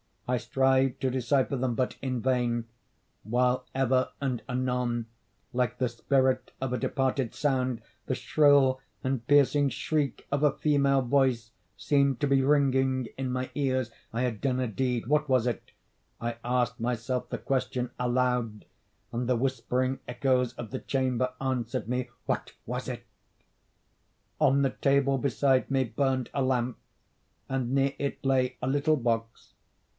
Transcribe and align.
I 0.27 0.37
strived 0.37 1.01
to 1.01 1.11
decypher 1.11 1.57
them, 1.57 1.75
but 1.75 1.97
in 2.01 2.21
vain; 2.21 2.65
while 3.23 3.65
ever 3.75 4.09
and 4.21 4.41
anon, 4.47 5.07
like 5.51 5.77
the 5.77 5.89
spirit 5.89 6.53
of 6.61 6.71
a 6.71 6.77
departed 6.77 7.35
sound, 7.35 7.81
the 8.05 8.15
shrill 8.15 8.79
and 9.03 9.27
piercing 9.27 9.67
shriek 9.69 10.25
of 10.31 10.41
a 10.41 10.53
female 10.57 11.01
voice 11.03 11.51
seemed 11.77 12.19
to 12.21 12.27
be 12.27 12.41
ringing 12.41 13.09
in 13.17 13.29
my 13.31 13.51
ears. 13.53 13.91
I 14.13 14.21
had 14.21 14.39
done 14.41 14.59
a 14.61 14.67
deed—what 14.67 15.27
was 15.29 15.45
it? 15.45 15.71
I 16.19 16.37
asked 16.45 16.79
myself 16.79 17.29
the 17.29 17.37
question 17.37 17.91
aloud, 17.99 18.65
and 19.11 19.27
the 19.29 19.35
whispering 19.35 19.99
echoes 20.07 20.53
of 20.53 20.71
the 20.71 20.79
chamber 20.79 21.33
answered 21.41 21.89
me,—"What 21.89 22.53
was 22.65 22.87
it?" 22.87 23.03
On 24.39 24.61
the 24.63 24.71
table 24.71 25.17
beside 25.19 25.69
me 25.69 25.83
burned 25.83 26.29
a 26.33 26.41
lamp, 26.41 26.77
and 27.49 27.71
near 27.73 27.93
it 27.99 28.23
lay 28.25 28.57
a 28.63 28.67
little 28.67 28.97
box. 28.97 29.53